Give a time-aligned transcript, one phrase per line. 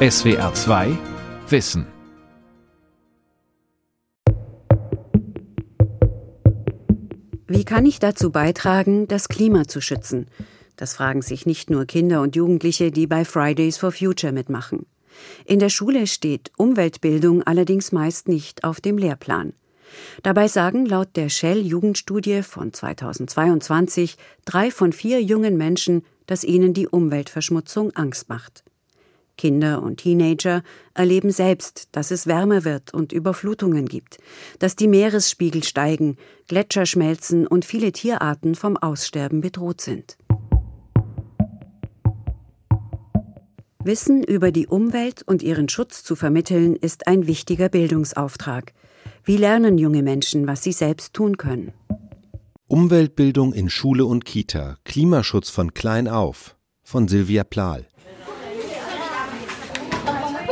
[0.00, 0.96] SWR 2
[1.48, 1.84] Wissen.
[7.48, 10.26] Wie kann ich dazu beitragen, das Klima zu schützen?
[10.76, 14.86] Das fragen sich nicht nur Kinder und Jugendliche, die bei Fridays for Future mitmachen.
[15.44, 19.52] In der Schule steht Umweltbildung allerdings meist nicht auf dem Lehrplan.
[20.22, 26.72] Dabei sagen laut der Shell Jugendstudie von 2022 drei von vier jungen Menschen, dass ihnen
[26.72, 28.62] die Umweltverschmutzung Angst macht.
[29.38, 30.62] Kinder und Teenager
[30.92, 34.18] erleben selbst, dass es wärmer wird und Überflutungen gibt,
[34.58, 36.16] dass die Meeresspiegel steigen,
[36.48, 40.18] Gletscher schmelzen und viele Tierarten vom Aussterben bedroht sind.
[43.82, 48.74] Wissen über die Umwelt und ihren Schutz zu vermitteln, ist ein wichtiger Bildungsauftrag.
[49.24, 51.72] Wie lernen junge Menschen, was sie selbst tun können?
[52.66, 57.86] Umweltbildung in Schule und Kita, Klimaschutz von klein auf, von Silvia Plahl.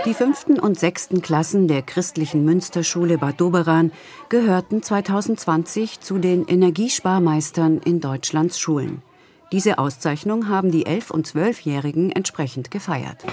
[0.06, 3.90] Die fünften und sechsten Klassen der christlichen Münsterschule Bad Doberan
[4.28, 9.02] gehörten 2020 zu den Energiesparmeistern in Deutschlands Schulen.
[9.50, 13.24] Diese Auszeichnung haben die 11- und 12-Jährigen entsprechend gefeiert.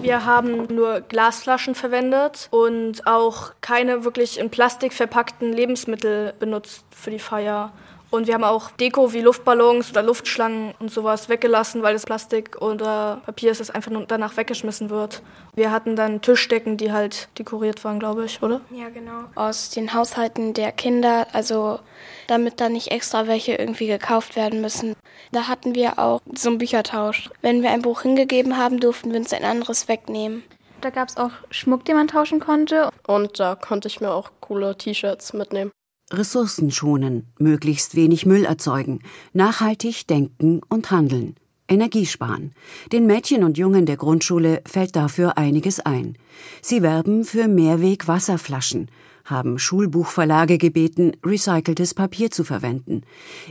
[0.00, 7.12] Wir haben nur Glasflaschen verwendet und auch keine wirklich in Plastik verpackten Lebensmittel benutzt für
[7.12, 7.72] die Feier.
[8.14, 12.62] Und wir haben auch Deko wie Luftballons oder Luftschlangen und sowas weggelassen, weil das Plastik
[12.62, 15.20] oder Papier ist, das einfach nur danach weggeschmissen wird.
[15.56, 18.60] Wir hatten dann Tischdecken, die halt dekoriert waren, glaube ich, oder?
[18.70, 19.24] Ja, genau.
[19.34, 21.80] Aus den Haushalten der Kinder, also
[22.28, 24.94] damit da nicht extra welche irgendwie gekauft werden müssen.
[25.32, 27.30] Da hatten wir auch so einen Büchertausch.
[27.42, 30.44] Wenn wir ein Buch hingegeben haben, durften wir uns ein anderes wegnehmen.
[30.82, 32.90] Da gab es auch Schmuck, den man tauschen konnte.
[33.08, 35.72] Und da konnte ich mir auch coole T-Shirts mitnehmen.
[36.16, 39.00] Ressourcen schonen, möglichst wenig Müll erzeugen,
[39.32, 41.36] nachhaltig denken und handeln,
[41.68, 42.52] Energie sparen.
[42.92, 46.16] Den Mädchen und Jungen der Grundschule fällt dafür einiges ein.
[46.60, 48.88] Sie werben für Mehrweg-Wasserflaschen,
[49.24, 53.02] haben Schulbuchverlage gebeten, recyceltes Papier zu verwenden.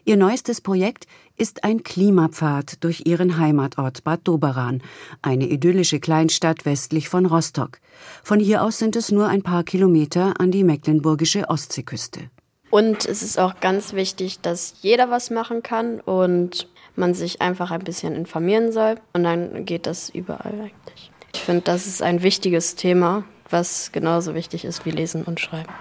[0.05, 4.83] Ihr neuestes Projekt ist ein Klimapfad durch ihren Heimatort Bad Doberan,
[5.23, 7.79] eine idyllische Kleinstadt westlich von Rostock.
[8.23, 12.29] Von hier aus sind es nur ein paar Kilometer an die mecklenburgische Ostseeküste.
[12.73, 17.69] Und es ist auch ganz wichtig, dass jeder was machen kann und man sich einfach
[17.69, 18.95] ein bisschen informieren soll.
[19.13, 21.11] Und dann geht das überall eigentlich.
[21.35, 25.71] Ich finde, das ist ein wichtiges Thema, was genauso wichtig ist wie Lesen und Schreiben.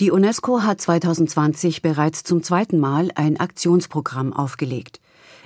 [0.00, 4.98] Die UNESCO hat 2020 bereits zum zweiten Mal ein Aktionsprogramm aufgelegt.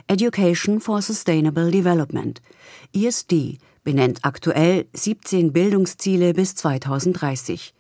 [0.06, 2.40] Education for Sustainable Development.
[2.94, 7.74] ESD benennt aktuell 17 Bildungsziele bis 2030.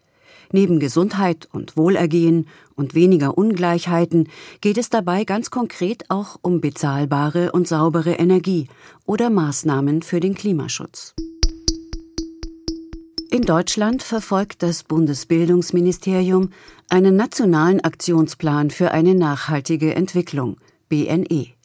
[0.52, 4.28] Neben Gesundheit und Wohlergehen und weniger Ungleichheiten
[4.60, 8.68] geht es dabei ganz konkret auch um bezahlbare und saubere Energie
[9.04, 11.14] oder Maßnahmen für den Klimaschutz.
[13.30, 16.50] In Deutschland verfolgt das Bundesbildungsministerium
[16.88, 20.58] einen nationalen Aktionsplan für eine nachhaltige Entwicklung
[20.88, 21.55] BNE.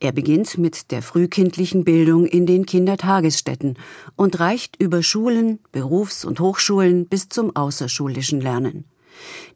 [0.00, 3.78] Er beginnt mit der frühkindlichen Bildung in den Kindertagesstätten
[4.16, 8.84] und reicht über Schulen, Berufs- und Hochschulen bis zum außerschulischen Lernen.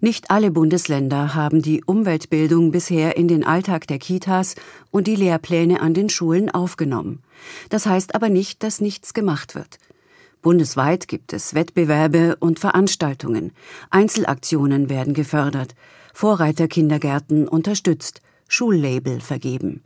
[0.00, 4.56] Nicht alle Bundesländer haben die Umweltbildung bisher in den Alltag der Kitas
[4.90, 7.22] und die Lehrpläne an den Schulen aufgenommen.
[7.68, 9.78] Das heißt aber nicht, dass nichts gemacht wird.
[10.40, 13.52] Bundesweit gibt es Wettbewerbe und Veranstaltungen.
[13.90, 15.76] Einzelaktionen werden gefördert,
[16.14, 19.84] Vorreiterkindergärten unterstützt, Schullabel vergeben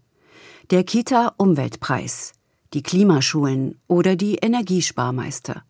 [0.71, 2.33] der Kita-Umweltpreis,
[2.75, 5.63] die Klimaschulen oder die Energiesparmeister.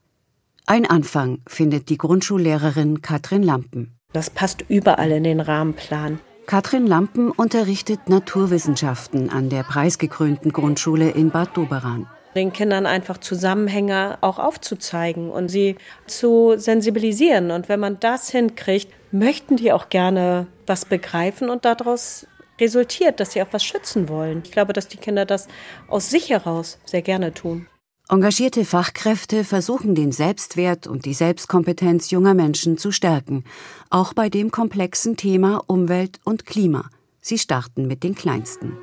[0.64, 3.98] Ein Anfang findet die Grundschullehrerin Katrin Lampen.
[4.12, 6.18] Das passt überall in den Rahmenplan.
[6.46, 12.06] Katrin Lampen unterrichtet Naturwissenschaften an der preisgekrönten Grundschule in Bad Doberan.
[12.34, 15.76] Den Kindern einfach Zusammenhänge auch aufzuzeigen und sie
[16.06, 17.50] zu sensibilisieren.
[17.50, 22.26] Und wenn man das hinkriegt, möchten die auch gerne was begreifen und daraus
[22.60, 24.42] resultiert, dass sie auch was schützen wollen.
[24.44, 25.48] Ich glaube, dass die Kinder das
[25.88, 27.66] aus sich heraus sehr gerne tun.
[28.08, 33.42] Engagierte Fachkräfte versuchen den Selbstwert und die Selbstkompetenz junger Menschen zu stärken,
[33.90, 36.88] auch bei dem komplexen Thema Umwelt und Klima.
[37.20, 38.78] Sie starten mit den Kleinsten.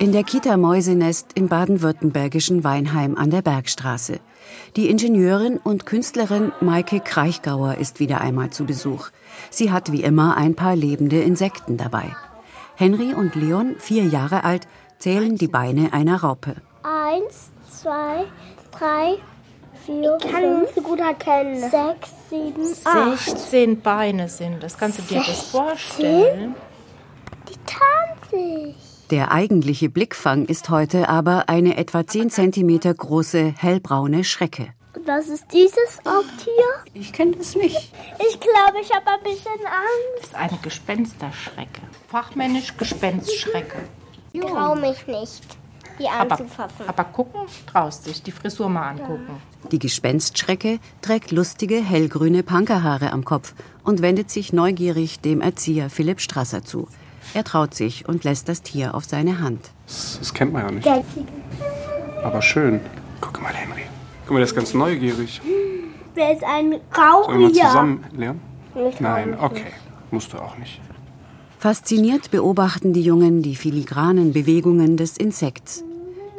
[0.00, 4.20] In der Kita Mäusenest im baden-württembergischen Weinheim an der Bergstraße.
[4.74, 9.10] Die Ingenieurin und Künstlerin Maike Kraichgauer ist wieder einmal zu Besuch.
[9.50, 12.16] Sie hat wie immer ein paar lebende Insekten dabei.
[12.76, 14.66] Henry und Leon, vier Jahre alt,
[14.98, 16.56] zählen die Beine einer Raupe.
[16.82, 18.24] Eins, zwei,
[18.72, 19.18] drei,
[19.84, 21.60] vier, ich kann fünf, nicht so gut erkennen.
[21.60, 23.18] Sechs, sieben, acht.
[23.18, 24.78] 16 Beine sind das.
[24.78, 26.54] Kannst du dir das vorstellen?
[27.50, 28.89] Die tarnt sich.
[29.10, 34.68] Der eigentliche Blickfang ist heute aber eine etwa 10 cm große hellbraune Schrecke.
[35.04, 36.92] Was ist dieses Raubtier?
[36.94, 37.92] Ich kenne das nicht.
[38.20, 40.20] Ich glaube, ich habe ein bisschen Angst.
[40.20, 41.80] Das ist eine Gespensterschrecke.
[42.06, 43.78] Fachmännisch Gespenstschrecke.
[44.32, 45.42] Ich traue mich nicht,
[45.98, 46.86] die anzufassen.
[46.86, 49.42] Aber, aber gucken traust dich, die Frisur mal angucken.
[49.72, 56.20] Die Gespenstschrecke trägt lustige hellgrüne Punkerhaare am Kopf und wendet sich neugierig dem Erzieher Philipp
[56.20, 56.86] Strasser zu.
[57.34, 59.70] Er traut sich und lässt das Tier auf seine Hand.
[59.86, 60.88] Das, das kennt man ja nicht.
[62.24, 62.80] Aber schön.
[63.20, 63.82] Guck mal, Henry.
[64.24, 65.40] Guck mal, der ist ganz neugierig.
[66.14, 67.64] Wer ist ein Sollen wir Raubtier?
[67.66, 68.40] zusammen lernen?
[68.98, 69.66] Nein, okay.
[70.10, 70.80] Musst du auch nicht.
[71.58, 75.84] Fasziniert beobachten die Jungen die filigranen Bewegungen des Insekts.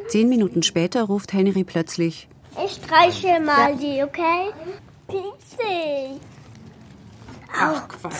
[0.08, 2.28] Zehn Minuten später ruft Henry plötzlich
[2.64, 4.50] Ich streiche mal die, okay?
[5.06, 6.20] Piepsig.
[7.54, 8.14] Ach Quatsch,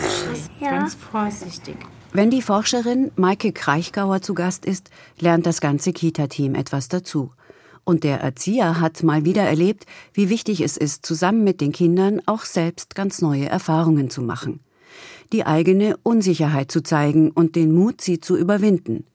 [0.61, 0.71] Ja.
[0.71, 1.77] ganz vorsichtig.
[2.15, 7.31] Wenn die Forscherin Maike Kraichgauer zu Gast ist, lernt das ganze Kita-Team etwas dazu.
[7.85, 12.21] Und der Erzieher hat mal wieder erlebt, wie wichtig es ist, zusammen mit den Kindern
[12.27, 14.61] auch selbst ganz neue Erfahrungen zu machen.
[15.33, 19.07] Die eigene Unsicherheit zu zeigen und den Mut, sie zu überwinden.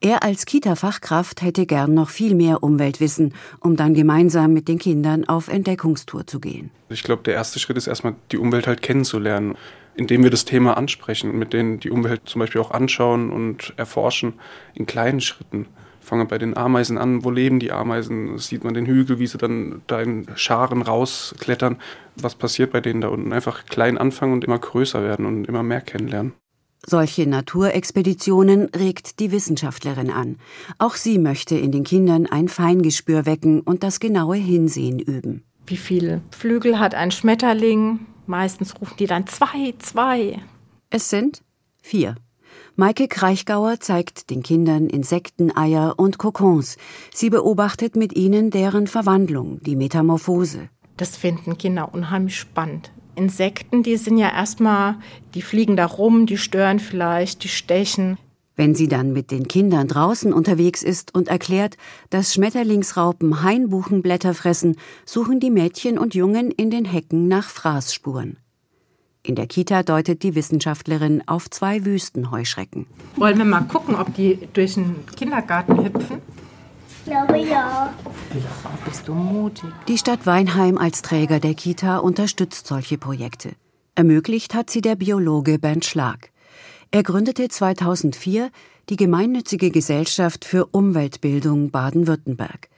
[0.00, 5.28] Er als Kita-Fachkraft hätte gern noch viel mehr Umweltwissen, um dann gemeinsam mit den Kindern
[5.28, 6.70] auf Entdeckungstour zu gehen.
[6.88, 9.56] Ich glaube, der erste Schritt ist erstmal, die Umwelt halt kennenzulernen,
[9.98, 14.34] indem wir das Thema ansprechen, mit denen die Umwelt zum Beispiel auch anschauen und erforschen
[14.74, 15.66] in kleinen Schritten.
[16.00, 18.38] Fangen wir bei den Ameisen an, wo leben die Ameisen?
[18.38, 21.76] Sieht man den Hügel, wie sie dann da in Scharen rausklettern.
[22.16, 23.32] Was passiert bei denen da unten?
[23.32, 26.32] Einfach klein anfangen und immer größer werden und immer mehr kennenlernen.
[26.86, 30.36] Solche Naturexpeditionen regt die Wissenschaftlerin an.
[30.78, 35.42] Auch sie möchte in den Kindern ein Feingespür wecken und das genaue Hinsehen üben.
[35.66, 37.98] Wie viele Flügel hat ein Schmetterling?
[38.28, 40.38] Meistens rufen die dann zwei, zwei.
[40.90, 41.40] Es sind
[41.82, 42.14] vier.
[42.76, 46.76] Maike Kraichgauer zeigt den Kindern Insekten, Eier und Kokons.
[47.12, 50.68] Sie beobachtet mit ihnen deren Verwandlung, die Metamorphose.
[50.98, 52.92] Das finden Kinder unheimlich spannend.
[53.14, 54.96] Insekten, die sind ja erstmal,
[55.32, 58.18] die fliegen da rum, die stören vielleicht, die stechen.
[58.58, 61.76] Wenn sie dann mit den Kindern draußen unterwegs ist und erklärt,
[62.10, 64.74] dass Schmetterlingsraupen Hainbuchenblätter fressen,
[65.04, 68.36] suchen die Mädchen und Jungen in den Hecken nach Fraßspuren.
[69.22, 72.86] In der Kita deutet die Wissenschaftlerin auf zwei Wüstenheuschrecken.
[73.14, 76.18] Wollen wir mal gucken, ob die durch den Kindergarten hüpfen?
[76.88, 77.94] Ich glaube ja.
[78.84, 79.70] Bist du mutig?
[79.86, 83.52] Die Stadt Weinheim als Träger der Kita unterstützt solche Projekte.
[83.94, 86.32] Ermöglicht hat sie der Biologe Bernd Schlag.
[86.90, 88.50] Er gründete 2004
[88.88, 92.70] die Gemeinnützige Gesellschaft für Umweltbildung Baden-Württemberg.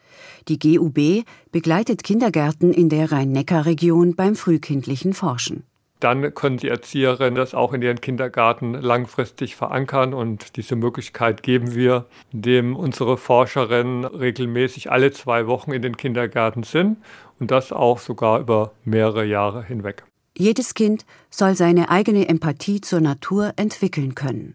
[0.49, 5.63] Die GUB begleitet Kindergärten in der Rhein-Neckar-Region beim frühkindlichen Forschen.
[6.01, 11.77] Dann können die Erzieherinnen das auch in ihren Kindergarten langfristig verankern und diese Möglichkeit geben
[11.77, 16.97] wir, indem unsere Forscherinnen regelmäßig alle zwei Wochen in den Kindergärten sind
[17.39, 20.03] und das auch sogar über mehrere Jahre hinweg.
[20.37, 24.55] Jedes Kind soll seine eigene Empathie zur Natur entwickeln können.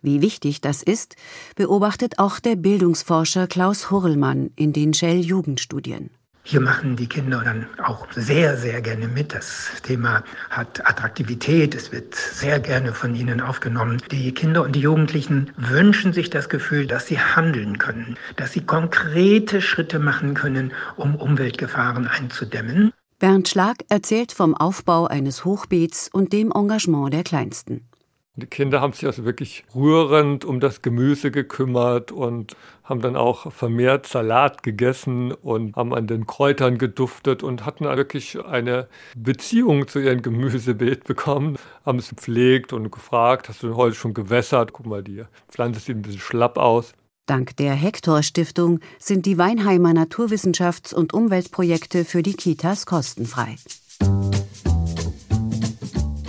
[0.00, 1.14] Wie wichtig das ist,
[1.54, 6.10] beobachtet auch der Bildungsforscher Klaus Hurlmann in den Shell-Jugendstudien.
[6.44, 9.32] Hier machen die Kinder dann auch sehr, sehr gerne mit.
[9.32, 14.02] Das Thema hat Attraktivität, es wird sehr gerne von ihnen aufgenommen.
[14.10, 18.62] Die Kinder und die Jugendlichen wünschen sich das Gefühl, dass sie handeln können, dass sie
[18.62, 22.92] konkrete Schritte machen können, um Umweltgefahren einzudämmen.
[23.22, 27.88] Bernd Schlag erzählt vom Aufbau eines Hochbeets und dem Engagement der Kleinsten.
[28.34, 33.52] Die Kinder haben sich also wirklich rührend um das Gemüse gekümmert und haben dann auch
[33.52, 40.00] vermehrt Salat gegessen und haben an den Kräutern geduftet und hatten wirklich eine Beziehung zu
[40.00, 41.58] ihrem Gemüsebeet bekommen.
[41.86, 44.72] Haben es gepflegt und gefragt, hast du heute schon gewässert?
[44.72, 46.92] Guck mal, die Pflanze sieht ein bisschen schlapp aus.
[47.26, 53.54] Dank der Hector Stiftung sind die Weinheimer Naturwissenschafts- und Umweltprojekte für die Kitas kostenfrei.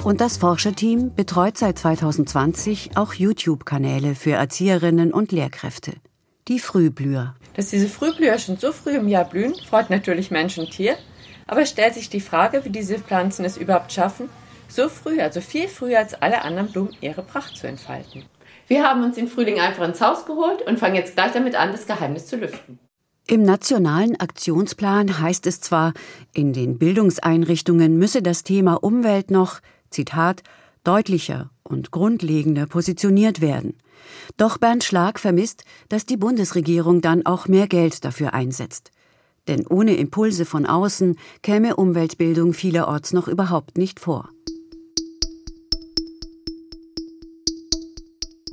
[0.03, 5.93] Und das Forscherteam betreut seit 2020 auch YouTube-Kanäle für Erzieherinnen und Lehrkräfte.
[6.47, 7.33] Die Frühblüher.
[7.55, 10.95] Dass diese Frühblüher schon so früh im Jahr blühen, freut natürlich Mensch und Tier.
[11.47, 14.29] Aber es stellt sich die Frage, wie diese Pflanzen es überhaupt schaffen,
[14.67, 18.25] so früh, also viel früher als alle anderen Blumen, ihre Pracht zu entfalten.
[18.67, 21.72] Wir haben uns den Frühling einfach ins Haus geholt und fangen jetzt gleich damit an,
[21.72, 22.79] das Geheimnis zu lüften.
[23.25, 25.93] Im nationalen Aktionsplan heißt es zwar,
[26.34, 30.43] in den Bildungseinrichtungen müsse das Thema Umwelt noch, Zitat,
[30.84, 33.77] deutlicher und grundlegender positioniert werden.
[34.36, 38.91] Doch Bernd Schlag vermisst, dass die Bundesregierung dann auch mehr Geld dafür einsetzt.
[39.48, 44.29] Denn ohne Impulse von außen käme Umweltbildung vielerorts noch überhaupt nicht vor.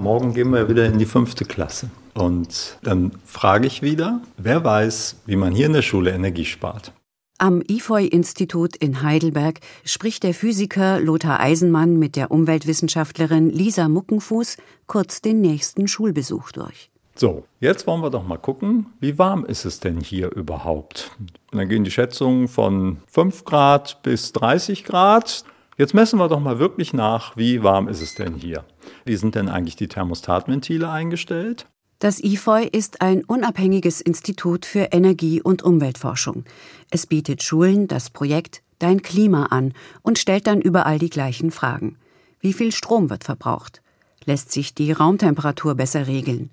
[0.01, 1.91] Morgen gehen wir wieder in die fünfte Klasse.
[2.15, 6.95] Und dann frage ich wieder, wer weiß, wie man hier in der Schule Energie spart.
[7.37, 15.21] Am IFOI-Institut in Heidelberg spricht der Physiker Lothar Eisenmann mit der Umweltwissenschaftlerin Lisa Muckenfuß kurz
[15.21, 16.91] den nächsten Schulbesuch durch.
[17.15, 21.11] So, jetzt wollen wir doch mal gucken, wie warm ist es denn hier überhaupt?
[21.53, 25.45] Und dann gehen die Schätzungen von 5 Grad bis 30 Grad.
[25.81, 28.65] Jetzt messen wir doch mal wirklich nach, wie warm ist es denn hier?
[29.07, 31.65] Wie sind denn eigentlich die Thermostatventile eingestellt?
[32.01, 36.45] Das IFOI ist ein unabhängiges Institut für Energie- und Umweltforschung.
[36.91, 39.73] Es bietet Schulen das Projekt Dein Klima an
[40.03, 41.97] und stellt dann überall die gleichen Fragen.
[42.41, 43.81] Wie viel Strom wird verbraucht?
[44.27, 46.51] Lässt sich die Raumtemperatur besser regeln?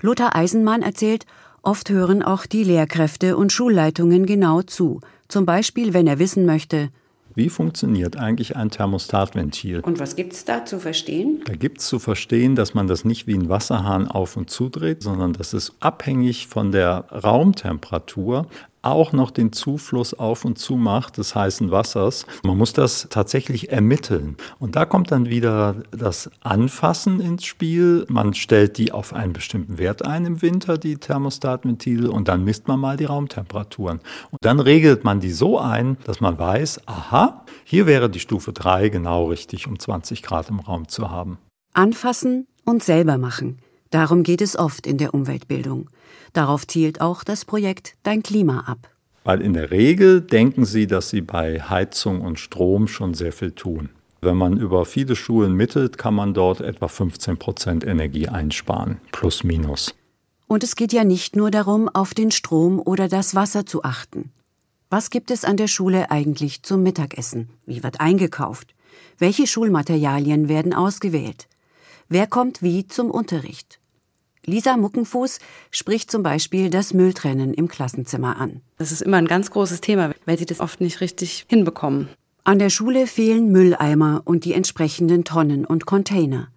[0.00, 1.26] Lothar Eisenmann erzählt,
[1.62, 5.00] oft hören auch die Lehrkräfte und Schulleitungen genau zu.
[5.28, 6.90] Zum Beispiel, wenn er wissen möchte,
[7.34, 9.80] wie funktioniert eigentlich ein Thermostatventil?
[9.80, 11.42] Und was gibt es da zu verstehen?
[11.44, 15.02] Da gibt es zu verstehen, dass man das nicht wie ein Wasserhahn auf und zudreht,
[15.02, 18.46] sondern dass es abhängig von der Raumtemperatur
[18.84, 22.26] auch noch den Zufluss auf und zu macht des heißen Wassers.
[22.42, 24.36] Man muss das tatsächlich ermitteln.
[24.58, 28.06] Und da kommt dann wieder das Anfassen ins Spiel.
[28.08, 32.68] Man stellt die auf einen bestimmten Wert ein im Winter, die Thermostatventile, und dann misst
[32.68, 34.00] man mal die Raumtemperaturen.
[34.30, 38.52] Und dann regelt man die so ein, dass man weiß, aha, hier wäre die Stufe
[38.52, 41.38] 3 genau richtig, um 20 Grad im Raum zu haben.
[41.72, 43.58] Anfassen und selber machen.
[43.94, 45.88] Darum geht es oft in der Umweltbildung.
[46.32, 48.90] Darauf zielt auch das Projekt Dein Klima ab.
[49.22, 53.52] Weil in der Regel denken sie, dass sie bei Heizung und Strom schon sehr viel
[53.52, 53.90] tun.
[54.20, 59.44] Wenn man über viele Schulen mittelt, kann man dort etwa 15 Prozent Energie einsparen, plus
[59.44, 59.94] minus.
[60.48, 64.32] Und es geht ja nicht nur darum, auf den Strom oder das Wasser zu achten.
[64.90, 67.48] Was gibt es an der Schule eigentlich zum Mittagessen?
[67.64, 68.74] Wie wird eingekauft?
[69.18, 71.46] Welche Schulmaterialien werden ausgewählt?
[72.08, 73.78] Wer kommt wie zum Unterricht?
[74.46, 75.38] Lisa Muckenfuß
[75.70, 78.60] spricht zum Beispiel das Mülltrennen im Klassenzimmer an.
[78.76, 82.08] Das ist immer ein ganz großes Thema, weil sie das oft nicht richtig hinbekommen.
[82.44, 86.48] An der Schule fehlen Mülleimer und die entsprechenden Tonnen und Container.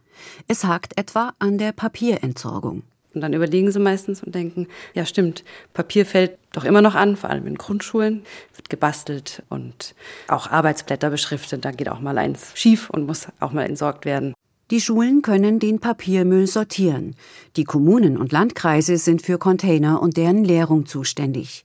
[0.48, 2.84] Es hakt etwa an der Papierentsorgung.
[3.14, 7.16] Und dann überlegen sie meistens und denken, ja stimmt, Papier fällt doch immer noch an,
[7.16, 8.24] vor allem in Grundschulen,
[8.56, 9.96] wird gebastelt und
[10.28, 14.34] auch Arbeitsblätter beschriftet, da geht auch mal eins schief und muss auch mal entsorgt werden.
[14.70, 17.16] Die Schulen können den Papiermüll sortieren.
[17.56, 21.64] Die Kommunen und Landkreise sind für Container und deren Leerung zuständig.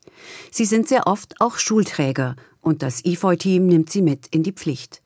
[0.53, 5.03] Sie sind sehr oft auch Schulträger und das IFOI-Team nimmt sie mit in die Pflicht.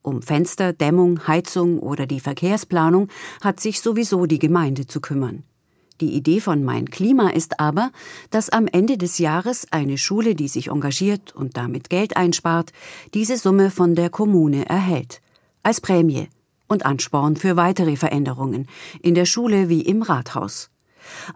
[0.00, 3.08] Um Fenster, Dämmung, Heizung oder die Verkehrsplanung
[3.42, 5.42] hat sich sowieso die Gemeinde zu kümmern.
[6.00, 7.90] Die Idee von Mein Klima ist aber,
[8.30, 12.72] dass am Ende des Jahres eine Schule, die sich engagiert und damit Geld einspart,
[13.12, 15.20] diese Summe von der Kommune erhält.
[15.62, 16.28] Als Prämie
[16.70, 18.66] und Ansporn für weitere Veränderungen
[19.02, 20.70] in der Schule wie im Rathaus.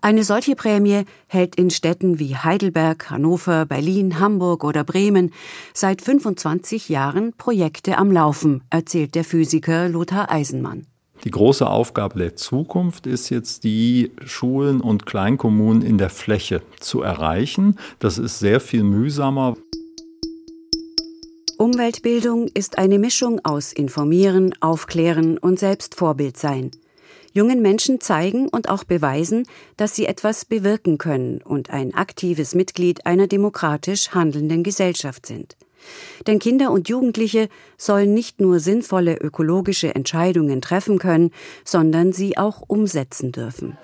[0.00, 5.32] Eine solche Prämie hält in Städten wie Heidelberg, Hannover, Berlin, Hamburg oder Bremen
[5.72, 10.86] seit 25 Jahren Projekte am Laufen, erzählt der Physiker Lothar Eisenmann.
[11.24, 17.00] Die große Aufgabe der Zukunft ist jetzt, die Schulen und Kleinkommunen in der Fläche zu
[17.00, 17.78] erreichen.
[17.98, 19.54] Das ist sehr viel mühsamer.
[21.56, 26.72] Umweltbildung ist eine Mischung aus Informieren, Aufklären und selbst Vorbild sein.
[27.32, 29.46] Jungen Menschen zeigen und auch beweisen,
[29.76, 35.56] dass sie etwas bewirken können und ein aktives Mitglied einer demokratisch handelnden Gesellschaft sind.
[36.26, 41.30] Denn Kinder und Jugendliche sollen nicht nur sinnvolle ökologische Entscheidungen treffen können,
[41.64, 43.76] sondern sie auch umsetzen dürfen.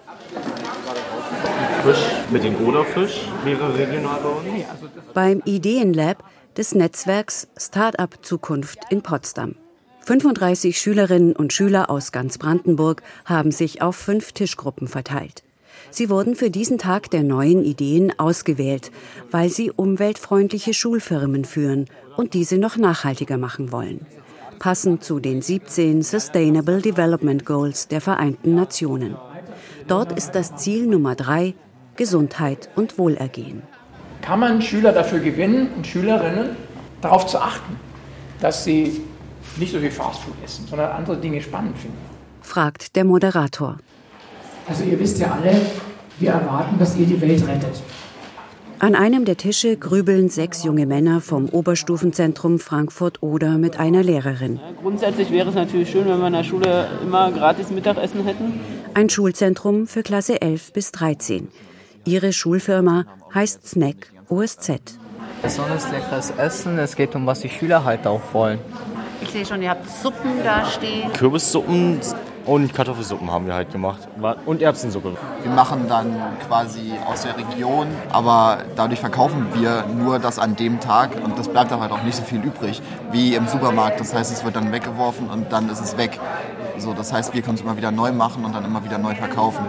[1.84, 4.64] Fisch mit dem Goderfisch wäre regional bei uns.
[5.14, 6.24] Beim Ideenlab
[6.60, 9.54] des Netzwerks Startup Zukunft in Potsdam.
[10.04, 15.42] 35 Schülerinnen und Schüler aus ganz Brandenburg haben sich auf fünf Tischgruppen verteilt.
[15.90, 18.90] Sie wurden für diesen Tag der neuen Ideen ausgewählt,
[19.30, 21.86] weil sie umweltfreundliche Schulfirmen führen
[22.18, 24.04] und diese noch nachhaltiger machen wollen.
[24.58, 29.16] Passend zu den 17 Sustainable Development Goals der Vereinten Nationen.
[29.88, 31.54] Dort ist das Ziel Nummer drei
[31.96, 33.62] Gesundheit und Wohlergehen
[34.22, 36.56] kann man Schüler dafür gewinnen und Schülerinnen
[37.00, 37.76] darauf zu achten,
[38.40, 39.00] dass sie
[39.56, 41.98] nicht so viel Fastfood essen, sondern andere Dinge spannend finden.
[42.42, 43.78] Fragt der Moderator.
[44.68, 45.60] Also ihr wisst ja alle,
[46.18, 47.82] wir erwarten, dass ihr die Welt rettet.
[48.78, 54.58] An einem der Tische grübeln sechs junge Männer vom Oberstufenzentrum Frankfurt-Oder mit einer Lehrerin.
[54.80, 58.58] Grundsätzlich wäre es natürlich schön, wenn wir in der Schule immer gratis Mittagessen hätten.
[58.94, 61.48] Ein Schulzentrum für Klasse 11 bis 13.
[62.04, 63.04] Ihre Schulfirma
[63.34, 64.80] heißt Snack OSZ.
[65.42, 68.58] Besonders leckeres Essen, es geht um was die Schüler halt auch wollen.
[69.22, 71.12] Ich sehe schon, ihr habt Suppen da stehen.
[71.12, 72.00] Kürbissuppen,
[72.46, 74.08] Und Kartoffelsuppen haben wir halt gemacht.
[74.46, 75.14] Und Erbsensuppe.
[75.42, 76.16] Wir machen dann
[76.46, 81.48] quasi aus der Region, aber dadurch verkaufen wir nur das an dem Tag und das
[81.48, 82.80] bleibt dann halt auch nicht so viel übrig
[83.12, 84.00] wie im Supermarkt.
[84.00, 86.18] Das heißt, es wird dann weggeworfen und dann ist es weg.
[86.78, 89.14] So, das heißt, wir können es immer wieder neu machen und dann immer wieder neu
[89.14, 89.64] verkaufen.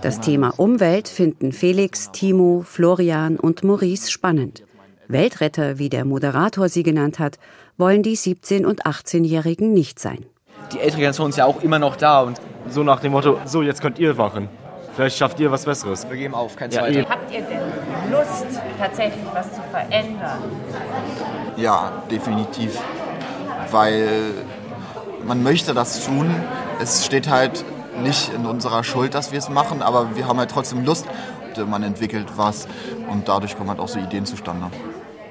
[0.00, 4.62] Das Thema Umwelt finden Felix, Timo, Florian und Maurice spannend.
[5.08, 7.38] Weltretter, wie der Moderator sie genannt hat,
[7.78, 10.24] wollen die 17- und 18-Jährigen nicht sein.
[10.72, 13.62] Die ältere Generation ist ja auch immer noch da und so nach dem Motto, so
[13.62, 14.48] jetzt könnt ihr wachen.
[14.94, 16.08] Vielleicht schafft ihr was Besseres.
[16.08, 17.08] Wir geben auf, kein ja, Zweiter.
[17.08, 18.46] Habt ihr denn Lust,
[18.78, 20.42] tatsächlich was zu verändern?
[21.56, 22.78] Ja, definitiv.
[23.72, 24.08] Weil
[25.26, 26.32] man möchte das tun.
[26.80, 27.64] Es steht halt
[28.02, 31.06] nicht in unserer Schuld, dass wir es machen, aber wir haben halt trotzdem Lust.
[31.66, 32.68] Man entwickelt was
[33.10, 34.66] und dadurch kommen halt auch so Ideen zustande.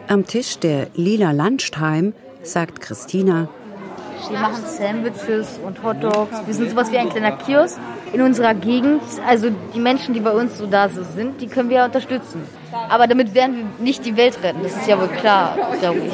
[0.09, 2.11] Am Tisch der Lila Lunchtime
[2.43, 3.47] sagt Christina,
[4.29, 6.35] wir machen Sandwiches und Hotdogs.
[6.45, 7.79] Wir sind sowas wie ein kleiner Kiosk
[8.11, 9.01] in unserer Gegend.
[9.25, 12.41] Also die Menschen, die bei uns so da so sind, die können wir unterstützen.
[12.89, 14.63] Aber damit werden wir nicht die Welt retten.
[14.63, 16.13] Das ist ja wohl klar, glaube ich.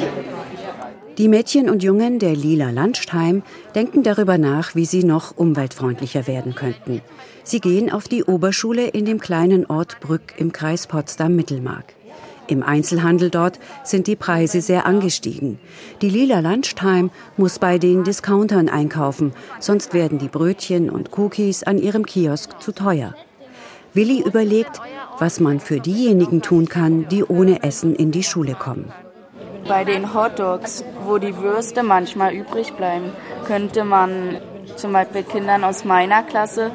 [1.16, 3.42] Die Mädchen und Jungen der Lila Lunchtime
[3.76, 7.02] denken darüber nach, wie sie noch umweltfreundlicher werden könnten.
[7.44, 11.94] Sie gehen auf die Oberschule in dem kleinen Ort Brück im Kreis Potsdam-Mittelmark.
[12.48, 15.60] Im Einzelhandel dort sind die Preise sehr angestiegen.
[16.02, 21.78] Die Lila Lunchtime muss bei den Discountern einkaufen, sonst werden die Brötchen und Cookies an
[21.78, 23.14] ihrem Kiosk zu teuer.
[23.92, 24.80] Willi überlegt,
[25.20, 28.92] was man für diejenigen tun kann, die ohne Essen in die Schule kommen.
[29.66, 33.12] Bei den Hotdogs, wo die Würste manchmal übrig bleiben,
[33.46, 34.36] könnte man
[34.76, 36.70] zum Beispiel Kindern aus meiner Klasse,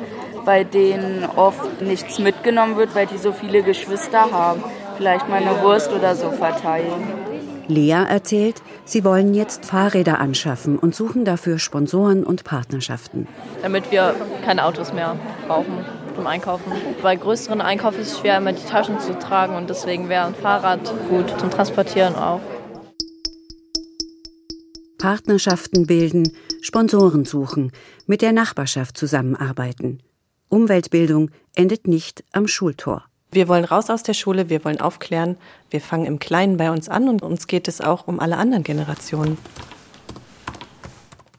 [0.46, 4.64] bei denen oft nichts mitgenommen wird, weil die so viele Geschwister haben,
[4.98, 7.30] vielleicht mal eine Wurst oder so verteilen.
[7.68, 13.28] Lea erzählt, sie wollen jetzt Fahrräder anschaffen und suchen dafür Sponsoren und Partnerschaften.
[13.62, 15.16] Damit wir keine Autos mehr
[15.48, 16.72] brauchen zum Einkaufen.
[17.04, 20.36] Bei größeren Einkauf ist es schwer, immer die Taschen zu tragen und deswegen wäre ein
[20.36, 20.80] Fahrrad
[21.10, 22.42] gut zum Transportieren auch.
[25.00, 27.72] Partnerschaften bilden, Sponsoren suchen,
[28.06, 30.04] mit der Nachbarschaft zusammenarbeiten.
[30.50, 33.06] Umweltbildung endet nicht am Schultor.
[33.32, 35.38] Wir wollen raus aus der Schule, wir wollen aufklären,
[35.70, 38.64] wir fangen im Kleinen bei uns an und uns geht es auch um alle anderen
[38.64, 39.38] Generationen.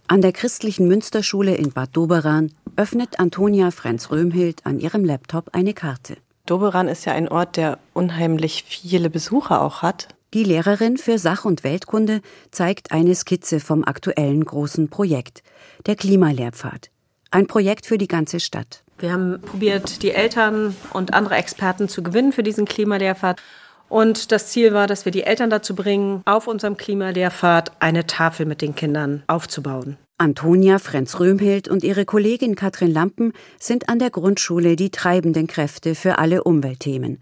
[0.07, 6.16] An der christlichen Münsterschule in Bad Doberan öffnet Antonia Frenz-Röhmhild an ihrem Laptop eine Karte.
[6.46, 10.09] Doberan ist ja ein Ort, der unheimlich viele Besucher auch hat.
[10.33, 12.21] Die Lehrerin für Sach- und Weltkunde
[12.53, 15.43] zeigt eine Skizze vom aktuellen großen Projekt,
[15.87, 16.90] der Klimalehrpfad.
[17.33, 18.85] Ein Projekt für die ganze Stadt.
[19.01, 23.43] Wir haben probiert, die Eltern und andere Experten zu gewinnen für diesen Klimalehrpfad.
[23.88, 28.47] Und das Ziel war, dass wir die Eltern dazu bringen, auf unserem Klimalehrpfad eine Tafel
[28.47, 29.97] mit den Kindern aufzubauen.
[30.16, 36.19] Antonia Frenz-Röhmhild und ihre Kollegin Katrin Lampen sind an der Grundschule die treibenden Kräfte für
[36.19, 37.19] alle Umweltthemen.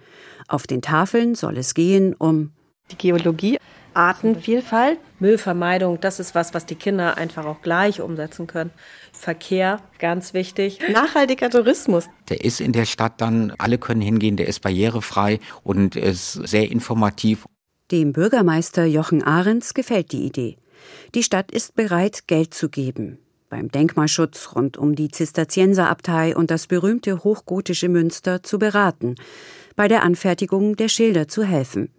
[0.47, 2.51] Auf den Tafeln soll es gehen um
[2.91, 3.59] die Geologie,
[3.95, 8.71] Artenvielfalt, Müllvermeidung, das ist was, was die Kinder einfach auch gleich umsetzen können.
[9.13, 10.79] Verkehr, ganz wichtig.
[10.93, 12.07] Nachhaltiger Tourismus.
[12.29, 16.71] Der ist in der Stadt dann, alle können hingehen, der ist barrierefrei und ist sehr
[16.71, 17.47] informativ.
[17.91, 20.59] Dem Bürgermeister Jochen Ahrens gefällt die Idee.
[21.15, 23.19] Die Stadt ist bereit, Geld zu geben.
[23.49, 29.15] Beim Denkmalschutz rund um die Zisterzienserabtei und das berühmte hochgotische Münster zu beraten.
[29.75, 31.91] Bei der Anfertigung der Schilder zu helfen.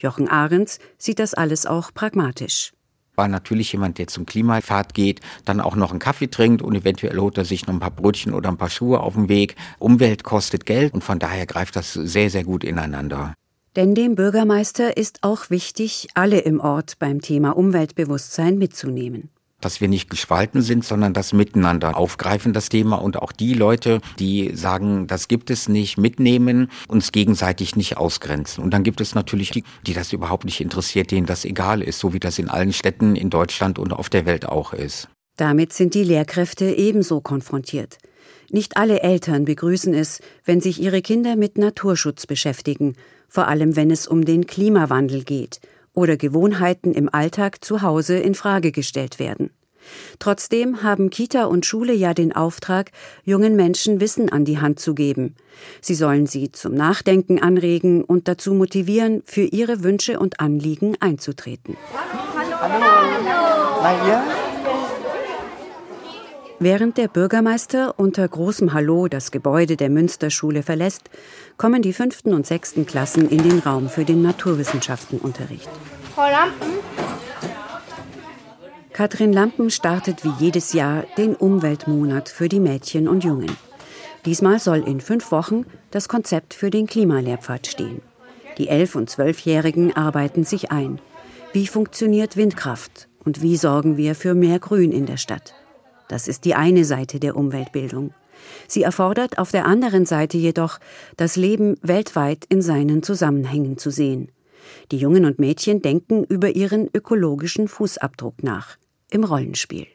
[0.00, 2.72] Jochen Ahrens sieht das alles auch pragmatisch.
[3.16, 7.18] War natürlich jemand, der zum Klimafahrt geht, dann auch noch einen Kaffee trinkt und eventuell
[7.18, 9.56] holt er sich noch ein paar Brötchen oder ein paar Schuhe auf dem Weg.
[9.80, 13.34] Umwelt kostet Geld und von daher greift das sehr, sehr gut ineinander.
[13.74, 19.88] Denn dem Bürgermeister ist auch wichtig, alle im Ort beim Thema Umweltbewusstsein mitzunehmen dass wir
[19.88, 25.06] nicht gespalten sind, sondern das miteinander aufgreifen, das Thema und auch die Leute, die sagen,
[25.06, 28.62] das gibt es nicht, mitnehmen, uns gegenseitig nicht ausgrenzen.
[28.62, 31.98] Und dann gibt es natürlich die, die das überhaupt nicht interessiert, denen das egal ist,
[31.98, 35.08] so wie das in allen Städten in Deutschland und auf der Welt auch ist.
[35.36, 37.98] Damit sind die Lehrkräfte ebenso konfrontiert.
[38.50, 42.94] Nicht alle Eltern begrüßen es, wenn sich ihre Kinder mit Naturschutz beschäftigen,
[43.28, 45.60] vor allem wenn es um den Klimawandel geht
[45.98, 49.50] oder Gewohnheiten im Alltag zu Hause in Frage gestellt werden.
[50.20, 52.92] Trotzdem haben Kita und Schule ja den Auftrag,
[53.24, 55.34] jungen Menschen Wissen an die Hand zu geben.
[55.80, 61.76] Sie sollen sie zum Nachdenken anregen und dazu motivieren, für ihre Wünsche und Anliegen einzutreten.
[62.60, 62.84] Hallo.
[63.82, 64.47] Hallo.
[66.60, 71.08] Während der Bürgermeister unter großem Hallo das Gebäude der Münsterschule verlässt,
[71.56, 75.68] kommen die fünften und sechsten Klassen in den Raum für den Naturwissenschaftenunterricht.
[76.16, 76.78] Frau Lampen?
[78.92, 83.56] Katrin Lampen startet wie jedes Jahr den Umweltmonat für die Mädchen und Jungen.
[84.24, 88.02] Diesmal soll in fünf Wochen das Konzept für den Klimalehrpfad stehen.
[88.58, 91.00] Die Elf- und Zwölfjährigen arbeiten sich ein.
[91.52, 95.54] Wie funktioniert Windkraft und wie sorgen wir für mehr Grün in der Stadt?
[96.08, 98.12] Das ist die eine Seite der Umweltbildung.
[98.66, 100.78] Sie erfordert auf der anderen Seite jedoch,
[101.16, 104.30] das Leben weltweit in seinen Zusammenhängen zu sehen.
[104.90, 108.76] Die Jungen und Mädchen denken über ihren ökologischen Fußabdruck nach
[109.10, 109.86] im Rollenspiel.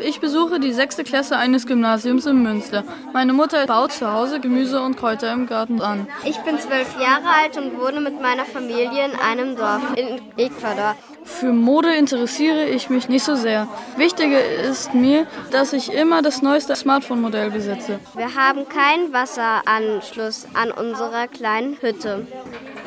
[0.00, 2.84] Ich besuche die sechste Klasse eines Gymnasiums in Münster.
[3.12, 6.06] Meine Mutter baut zu Hause Gemüse und Kräuter im Garten an.
[6.24, 10.94] Ich bin zwölf Jahre alt und wohne mit meiner Familie in einem Dorf in Ecuador.
[11.28, 13.68] Für Mode interessiere ich mich nicht so sehr.
[13.96, 18.00] Wichtiger ist mir, dass ich immer das neueste Smartphone-Modell besitze.
[18.16, 22.26] Wir haben keinen Wasseranschluss an unserer kleinen Hütte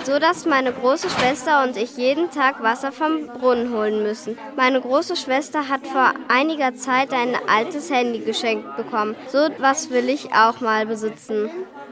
[0.05, 4.37] so dass meine große Schwester und ich jeden Tag Wasser vom Brunnen holen müssen.
[4.55, 9.15] Meine große Schwester hat vor einiger Zeit ein altes Handy geschenkt bekommen.
[9.29, 11.49] So was will ich auch mal besitzen.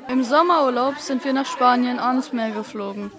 [0.07, 3.11] Im Sommerurlaub sind wir nach Spanien ans Meer geflogen.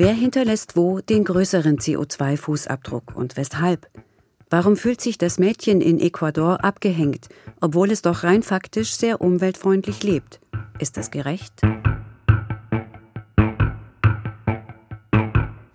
[0.00, 3.88] Wer hinterlässt wo den größeren CO2-Fußabdruck und weshalb?
[4.48, 7.28] Warum fühlt sich das Mädchen in Ecuador abgehängt,
[7.60, 10.38] obwohl es doch rein faktisch sehr umweltfreundlich lebt?
[10.78, 11.52] Ist das gerecht?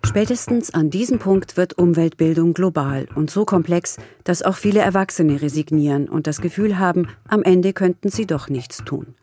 [0.05, 6.07] Spätestens an diesem Punkt wird Umweltbildung global und so komplex, dass auch viele Erwachsene resignieren
[6.07, 9.15] und das Gefühl haben, am Ende könnten sie doch nichts tun.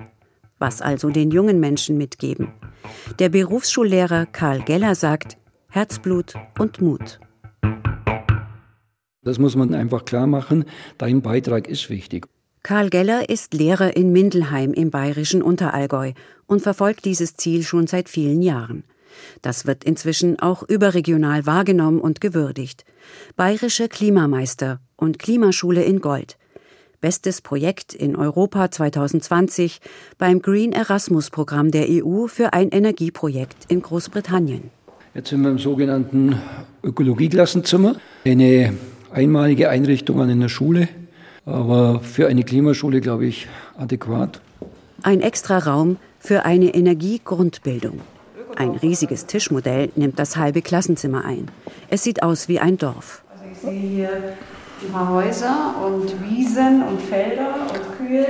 [0.60, 2.52] Was also den jungen Menschen mitgeben?
[3.18, 5.38] Der Berufsschullehrer Karl Geller sagt
[5.70, 7.18] Herzblut und Mut.
[9.22, 10.66] Das muss man einfach klar machen.
[10.98, 12.26] Dein Beitrag ist wichtig.
[12.62, 16.12] Karl Geller ist Lehrer in Mindelheim im bayerischen Unterallgäu
[16.46, 18.84] und verfolgt dieses Ziel schon seit vielen Jahren.
[19.40, 22.84] Das wird inzwischen auch überregional wahrgenommen und gewürdigt.
[23.34, 26.36] Bayerische Klimameister und Klimaschule in Gold.
[27.00, 29.80] Bestes Projekt in Europa 2020
[30.18, 34.70] beim Green Erasmus Programm der EU für ein Energieprojekt in Großbritannien.
[35.14, 36.38] Jetzt sind wir im sogenannten
[36.82, 38.74] Ökologieklassenzimmer, eine
[39.10, 40.88] einmalige Einrichtung an einer Schule,
[41.46, 44.42] aber für eine Klimaschule, glaube ich, adäquat.
[45.02, 48.02] Ein extra Raum für eine Energiegrundbildung.
[48.56, 51.50] Ein riesiges Tischmodell nimmt das halbe Klassenzimmer ein.
[51.88, 53.24] Es sieht aus wie ein Dorf.
[53.30, 54.10] Also ich sehe hier
[54.82, 58.26] ein paar Häuser und Wiesen und Felder und Kühe.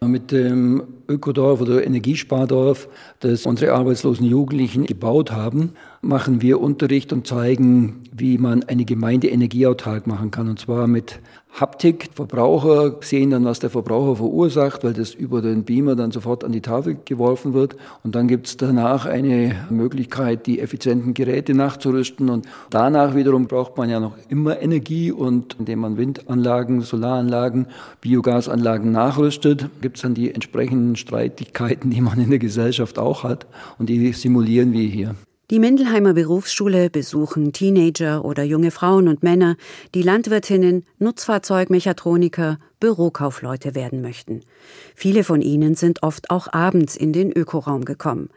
[0.00, 2.88] Mit dem Ökodorf oder Energiespardorf,
[3.20, 9.28] das unsere arbeitslosen Jugendlichen gebaut haben, machen wir Unterricht und zeigen, wie man eine Gemeinde
[9.28, 10.48] energieautark machen kann.
[10.48, 11.20] Und zwar mit
[11.58, 12.10] Haptik.
[12.12, 16.52] Verbraucher sehen dann, was der Verbraucher verursacht, weil das über den Beamer dann sofort an
[16.52, 17.76] die Tafel geworfen wird.
[18.04, 22.28] Und dann gibt es danach eine Möglichkeit, die effizienten Geräte nachzurüsten.
[22.28, 25.12] Und danach wiederum braucht man ja noch immer Energie.
[25.12, 27.68] Und indem man Windanlagen, Solaranlagen,
[28.02, 33.46] Biogasanlagen nachrüstet, gibt es dann die entsprechenden Streitigkeiten, die man in der Gesellschaft auch hat.
[33.78, 35.14] Und die simulieren wir hier.
[35.48, 39.56] Die Mendelheimer Berufsschule besuchen Teenager oder junge Frauen und Männer,
[39.94, 44.40] die Landwirtinnen, Nutzfahrzeugmechatroniker, Bürokaufleute werden möchten.
[44.96, 48.28] Viele von ihnen sind oft auch abends in den Ökoraum gekommen.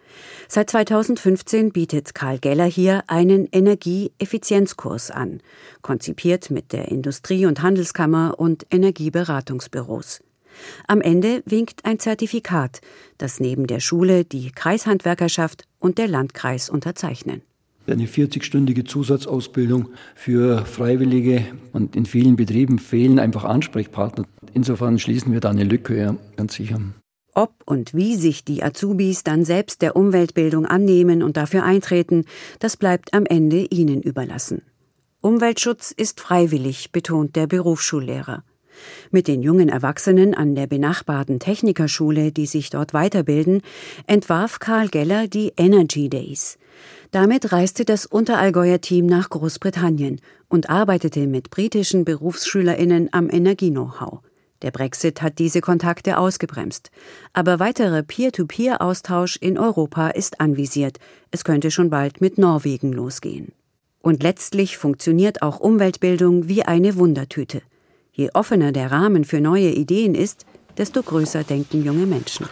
[0.47, 5.41] Seit 2015 bietet Karl Geller hier einen Energieeffizienzkurs an,
[5.81, 10.21] konzipiert mit der Industrie- und Handelskammer und Energieberatungsbüros.
[10.87, 12.81] Am Ende winkt ein Zertifikat,
[13.17, 17.41] das neben der Schule die Kreishandwerkerschaft und der Landkreis unterzeichnen.
[17.87, 24.25] Eine 40-stündige Zusatzausbildung für Freiwillige und in vielen Betrieben fehlen einfach Ansprechpartner.
[24.53, 26.79] Insofern schließen wir da eine Lücke, ja, ganz sicher.
[27.33, 32.25] Ob und wie sich die Azubis dann selbst der Umweltbildung annehmen und dafür eintreten,
[32.59, 34.61] das bleibt am Ende ihnen überlassen.
[35.21, 38.43] Umweltschutz ist freiwillig, betont der Berufsschullehrer.
[39.11, 43.61] Mit den jungen Erwachsenen an der benachbarten Technikerschule, die sich dort weiterbilden,
[44.07, 46.57] entwarf Karl Geller die Energy Days.
[47.11, 54.19] Damit reiste das Unterallgäuer Team nach Großbritannien und arbeitete mit britischen Berufsschülerinnen am Energie-Know-how.
[54.61, 56.91] Der Brexit hat diese Kontakte ausgebremst.
[57.33, 60.97] Aber weiterer Peer-to-Peer-Austausch in Europa ist anvisiert.
[61.31, 63.53] Es könnte schon bald mit Norwegen losgehen.
[64.01, 67.61] Und letztlich funktioniert auch Umweltbildung wie eine Wundertüte.
[68.19, 70.45] Je offener der Rahmen für neue Ideen ist,
[70.77, 72.47] desto größer denken junge Menschen.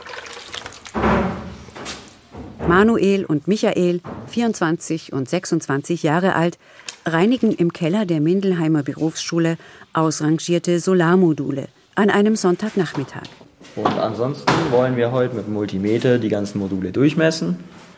[2.65, 6.57] Manuel und Michael, 24 und 26 Jahre alt,
[7.05, 9.57] reinigen im Keller der Mindelheimer Berufsschule
[9.91, 13.27] ausrangierte Solarmodule an einem Sonntagnachmittag.
[13.75, 17.57] Und ansonsten wollen wir heute mit Multimeter die ganzen Module durchmessen,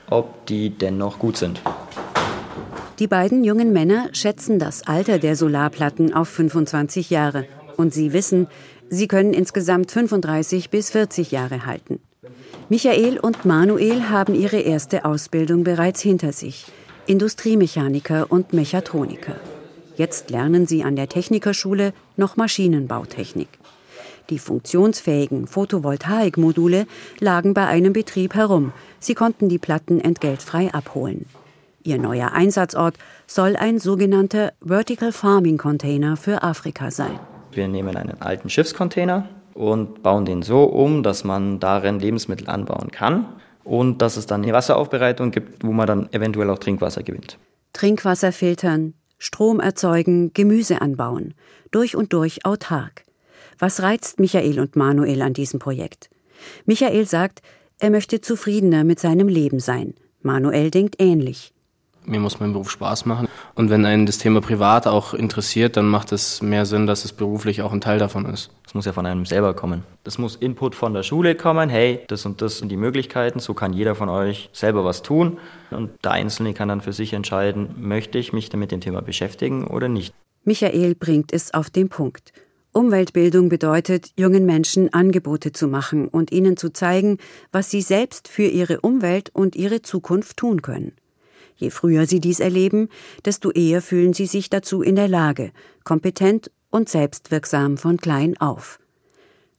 [0.09, 1.61] ob die denn noch gut sind.
[2.97, 7.45] Die beiden jungen Männer schätzen das Alter der Solarplatten auf 25 Jahre.
[7.79, 8.47] Und sie wissen,
[8.89, 12.01] sie können insgesamt 35 bis 40 Jahre halten.
[12.67, 16.65] Michael und Manuel haben ihre erste Ausbildung bereits hinter sich.
[17.07, 19.37] Industriemechaniker und Mechatroniker.
[19.95, 23.47] Jetzt lernen sie an der Technikerschule noch Maschinenbautechnik.
[24.29, 26.85] Die funktionsfähigen Photovoltaikmodule
[27.21, 28.73] lagen bei einem Betrieb herum.
[28.99, 31.27] Sie konnten die Platten entgeltfrei abholen.
[31.83, 37.17] Ihr neuer Einsatzort soll ein sogenannter Vertical Farming Container für Afrika sein.
[37.51, 42.91] Wir nehmen einen alten Schiffscontainer und bauen den so um, dass man darin Lebensmittel anbauen
[42.91, 43.27] kann
[43.63, 47.37] und dass es dann eine Wasseraufbereitung gibt, wo man dann eventuell auch Trinkwasser gewinnt.
[47.73, 51.33] Trinkwasser filtern, Strom erzeugen, Gemüse anbauen,
[51.71, 53.03] durch und durch autark.
[53.57, 56.09] Was reizt Michael und Manuel an diesem Projekt?
[56.65, 57.41] Michael sagt,
[57.79, 59.93] er möchte zufriedener mit seinem Leben sein.
[60.21, 61.53] Manuel denkt ähnlich
[62.09, 63.27] mir muss mein Beruf Spaß machen.
[63.55, 67.13] Und wenn einen das Thema privat auch interessiert, dann macht es mehr Sinn, dass es
[67.13, 68.51] beruflich auch ein Teil davon ist.
[68.63, 69.83] Das muss ja von einem selber kommen.
[70.03, 71.69] Das muss Input von der Schule kommen.
[71.69, 73.39] Hey, das und das sind die Möglichkeiten.
[73.39, 75.37] So kann jeder von euch selber was tun.
[75.71, 79.67] Und der Einzelne kann dann für sich entscheiden, möchte ich mich damit dem Thema beschäftigen
[79.67, 80.13] oder nicht.
[80.43, 82.33] Michael bringt es auf den Punkt.
[82.71, 87.17] Umweltbildung bedeutet, jungen Menschen Angebote zu machen und ihnen zu zeigen,
[87.51, 90.93] was sie selbst für ihre Umwelt und ihre Zukunft tun können.
[91.59, 92.87] Je früher sie dies erleben,
[93.25, 95.51] desto eher fühlen sie sich dazu in der Lage,
[95.83, 98.79] kompetent und selbstwirksam von klein auf.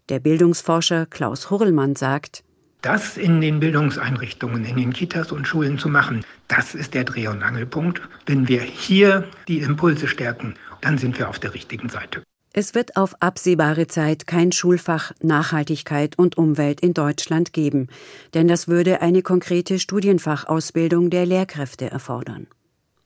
[0.09, 2.43] Der Bildungsforscher Klaus Hurlmann sagt,
[2.81, 7.29] das in den Bildungseinrichtungen, in den Kitas und Schulen zu machen, das ist der Dreh-
[7.29, 8.01] und Angelpunkt.
[8.25, 12.23] Wenn wir hier die Impulse stärken, dann sind wir auf der richtigen Seite.
[12.53, 17.87] Es wird auf absehbare Zeit kein Schulfach Nachhaltigkeit und Umwelt in Deutschland geben,
[18.35, 22.49] denn das würde eine konkrete Studienfachausbildung der Lehrkräfte erfordern.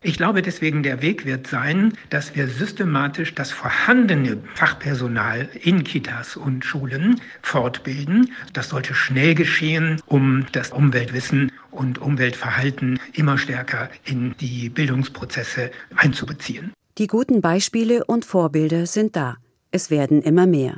[0.00, 6.36] Ich glaube deswegen, der Weg wird sein, dass wir systematisch das vorhandene Fachpersonal in Kitas
[6.36, 8.30] und Schulen fortbilden.
[8.54, 16.72] Das sollte schnell geschehen, um das Umweltwissen und Umweltverhalten immer stärker in die Bildungsprozesse einzubeziehen.
[16.96, 19.38] Die guten Beispiele und Vorbilder sind da.
[19.72, 20.76] Es werden immer mehr.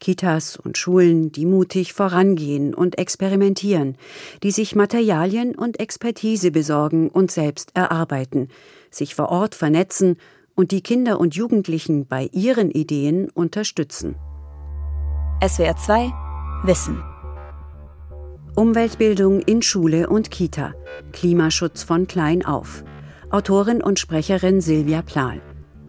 [0.00, 3.96] Kitas und Schulen, die mutig vorangehen und experimentieren,
[4.42, 8.48] die sich Materialien und Expertise besorgen und selbst erarbeiten,
[8.90, 10.16] sich vor Ort vernetzen
[10.56, 14.16] und die Kinder und Jugendlichen bei ihren Ideen unterstützen.
[15.46, 16.12] SWR 2
[16.64, 17.00] Wissen
[18.56, 20.74] Umweltbildung in Schule und Kita.
[21.12, 22.82] Klimaschutz von klein auf.
[23.30, 25.40] Autorin und Sprecherin Silvia Plahl.